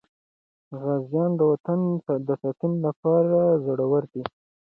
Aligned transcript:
غازیان 0.81 1.31
د 1.39 1.41
وطن 1.51 1.79
د 2.27 2.29
ساتنې 2.41 2.77
لپاره 2.85 3.37
زړور 3.65 4.03
دي. 4.13 4.23